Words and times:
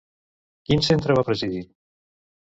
Quin 0.69 0.81
centre 0.87 1.17
va 1.19 1.23
presidir? 1.27 1.61